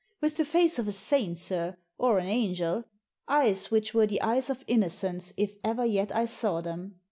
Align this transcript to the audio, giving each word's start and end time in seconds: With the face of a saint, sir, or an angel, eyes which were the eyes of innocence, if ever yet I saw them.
With 0.19 0.37
the 0.37 0.45
face 0.45 0.79
of 0.79 0.87
a 0.87 0.91
saint, 0.91 1.37
sir, 1.37 1.77
or 1.99 2.17
an 2.17 2.27
angel, 2.27 2.85
eyes 3.27 3.69
which 3.69 3.93
were 3.93 4.07
the 4.07 4.19
eyes 4.23 4.49
of 4.49 4.63
innocence, 4.65 5.31
if 5.37 5.57
ever 5.63 5.85
yet 5.85 6.11
I 6.15 6.25
saw 6.25 6.59
them. 6.59 6.95